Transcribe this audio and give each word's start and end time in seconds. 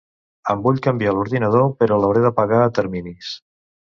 Em 0.53 0.61
vull 0.67 0.79
canviar 0.87 1.13
l'ordinador, 1.17 1.67
però 1.83 1.99
l'hauré 2.01 2.25
de 2.25 2.33
pagar 2.41 2.63
a 2.65 2.73
terminis. 2.79 3.31